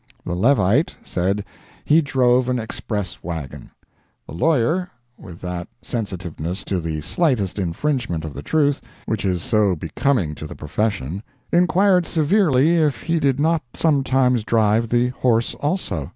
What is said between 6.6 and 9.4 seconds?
to the slightest infringement of the truth, which